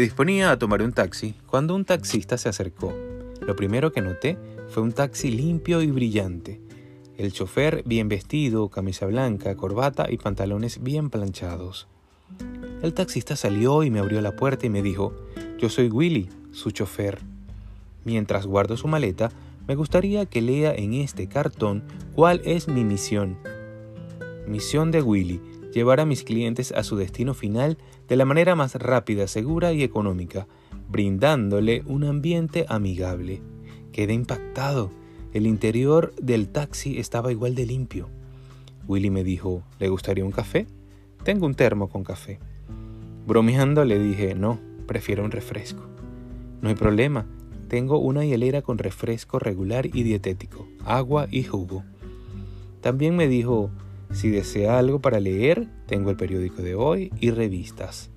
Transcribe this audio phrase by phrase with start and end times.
[0.00, 2.94] Disponía a tomar un taxi cuando un taxista se acercó.
[3.42, 4.38] Lo primero que noté
[4.70, 6.58] fue un taxi limpio y brillante.
[7.18, 11.86] El chofer bien vestido, camisa blanca, corbata y pantalones bien planchados.
[12.80, 15.12] El taxista salió y me abrió la puerta y me dijo,
[15.58, 17.18] yo soy Willy, su chofer.
[18.06, 19.30] Mientras guardo su maleta,
[19.68, 21.82] me gustaría que lea en este cartón
[22.14, 23.36] cuál es mi misión.
[24.46, 27.78] Misión de Willy, llevar a mis clientes a su destino final
[28.08, 30.46] de la manera más rápida, segura y económica,
[30.88, 33.42] brindándole un ambiente amigable.
[33.92, 34.90] Quedé impactado.
[35.32, 38.08] El interior del taxi estaba igual de limpio.
[38.88, 40.66] Willy me dijo, ¿le gustaría un café?
[41.22, 42.40] Tengo un termo con café.
[43.26, 45.84] Bromeando le dije, no, prefiero un refresco.
[46.62, 47.26] No hay problema,
[47.68, 51.84] tengo una hielera con refresco regular y dietético, agua y jugo.
[52.80, 53.70] También me dijo,
[54.12, 58.10] si desea algo para leer, tengo el periódico de hoy y revistas.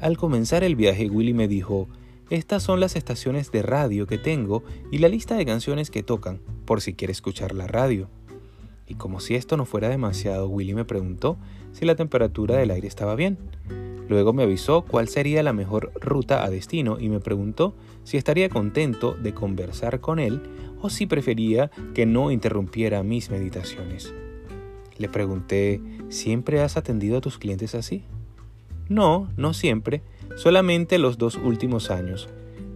[0.00, 1.88] Al comenzar el viaje, Willy me dijo,
[2.30, 6.40] estas son las estaciones de radio que tengo y la lista de canciones que tocan,
[6.66, 8.08] por si quiere escuchar la radio.
[8.86, 11.38] Y como si esto no fuera demasiado, Willy me preguntó
[11.72, 13.38] si la temperatura del aire estaba bien.
[14.08, 18.48] Luego me avisó cuál sería la mejor ruta a destino y me preguntó si estaría
[18.48, 20.42] contento de conversar con él
[20.80, 24.14] o si prefería que no interrumpiera mis meditaciones.
[24.98, 28.02] Le pregunté, ¿siempre has atendido a tus clientes así?
[28.88, 30.02] No, no siempre,
[30.36, 32.28] solamente los dos últimos años.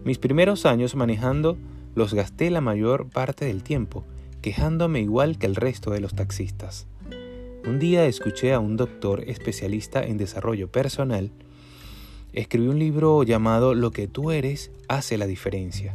[0.05, 1.57] Mis primeros años manejando
[1.95, 4.05] los gasté la mayor parte del tiempo,
[4.41, 6.87] quejándome igual que el resto de los taxistas.
[7.65, 11.31] Un día escuché a un doctor especialista en desarrollo personal.
[12.33, 15.95] Escribió un libro llamado Lo que tú eres hace la diferencia.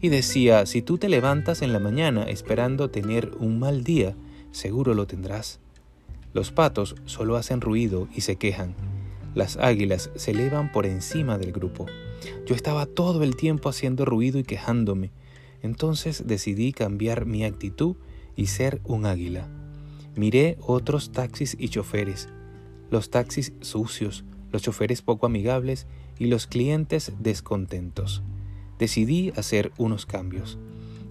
[0.00, 4.16] Y decía, si tú te levantas en la mañana esperando tener un mal día,
[4.52, 5.60] seguro lo tendrás.
[6.32, 8.74] Los patos solo hacen ruido y se quejan.
[9.34, 11.86] Las águilas se elevan por encima del grupo.
[12.46, 15.10] Yo estaba todo el tiempo haciendo ruido y quejándome.
[15.62, 17.96] Entonces decidí cambiar mi actitud
[18.36, 19.48] y ser un águila.
[20.14, 22.28] Miré otros taxis y choferes,
[22.90, 25.86] los taxis sucios, los choferes poco amigables
[26.18, 28.22] y los clientes descontentos.
[28.78, 30.58] Decidí hacer unos cambios.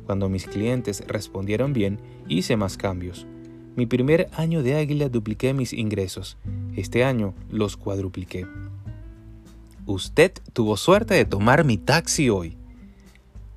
[0.05, 3.25] Cuando mis clientes respondieron bien, hice más cambios.
[3.75, 6.37] Mi primer año de águila dupliqué mis ingresos.
[6.75, 8.47] Este año los cuadrupliqué.
[9.85, 12.57] Usted tuvo suerte de tomar mi taxi hoy.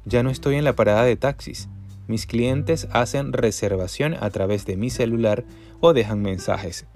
[0.04, 1.68] Ya no estoy en la parada de taxis.
[2.06, 5.44] Mis clientes hacen reservación a través de mi celular
[5.80, 6.86] o dejan mensajes.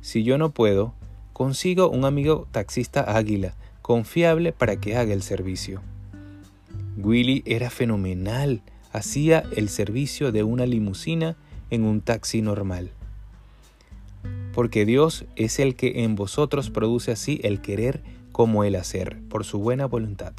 [0.00, 0.94] Si yo no puedo,
[1.32, 5.82] consigo un amigo taxista águila, confiable para que haga el servicio.
[6.96, 11.36] Willy era fenomenal hacía el servicio de una limusina
[11.70, 12.90] en un taxi normal.
[14.52, 18.02] Porque Dios es el que en vosotros produce así el querer
[18.32, 20.34] como el hacer, por su buena voluntad.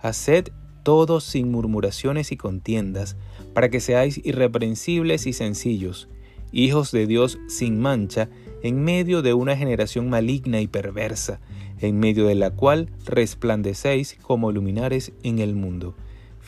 [0.00, 0.50] Haced
[0.82, 3.16] todo sin murmuraciones y contiendas,
[3.54, 6.08] para que seáis irreprensibles y sencillos,
[6.52, 8.28] hijos de Dios sin mancha,
[8.62, 11.40] en medio de una generación maligna y perversa,
[11.80, 15.94] en medio de la cual resplandecéis como luminares en el mundo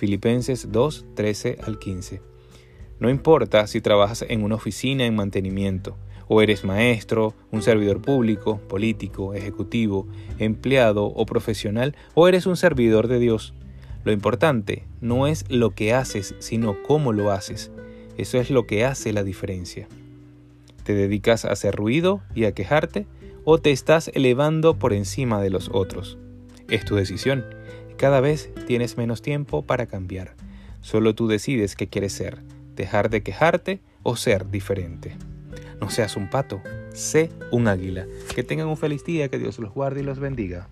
[0.00, 2.22] Filipenses 2, 13 al 15.
[3.00, 8.62] No importa si trabajas en una oficina en mantenimiento, o eres maestro, un servidor público,
[8.66, 13.52] político, ejecutivo, empleado o profesional, o eres un servidor de Dios.
[14.02, 17.70] Lo importante no es lo que haces, sino cómo lo haces.
[18.16, 19.86] Eso es lo que hace la diferencia.
[20.82, 23.06] ¿Te dedicas a hacer ruido y a quejarte
[23.44, 26.16] o te estás elevando por encima de los otros?
[26.70, 27.44] Es tu decisión
[28.00, 30.34] cada vez tienes menos tiempo para cambiar.
[30.80, 32.38] Solo tú decides qué quieres ser,
[32.74, 35.18] dejar de quejarte o ser diferente.
[35.82, 36.62] No seas un pato,
[36.94, 38.06] sé un águila.
[38.34, 40.70] Que tengan un feliz día, que Dios los guarde y los bendiga.